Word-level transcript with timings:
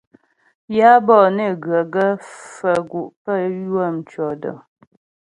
Yǎ 0.77 0.89
bɔ'ɔ 1.05 1.25
né 1.37 1.45
ghə 1.63 1.79
gaə́ 1.93 2.11
faə̀ 2.53 2.77
gu' 2.89 3.13
pə́ 3.23 3.35
ywə̂ 3.65 3.85
mtʉɔ̂dəŋ. 3.97 4.57